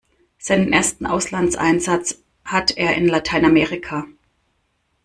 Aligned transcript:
Seinen 0.39 0.73
ersten 0.73 1.05
Auslandseinsatz 1.05 2.23
hat 2.45 2.75
er 2.75 2.95
in 2.95 3.05
Lateinamerika. 3.07 4.07